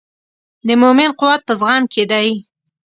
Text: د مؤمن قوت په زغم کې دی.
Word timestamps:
د 0.67 0.69
مؤمن 0.81 1.09
قوت 1.19 1.41
په 1.47 1.53
زغم 1.59 1.83
کې 1.93 2.03
دی. 2.11 2.27